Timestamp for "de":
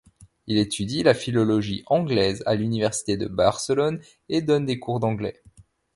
3.17-3.27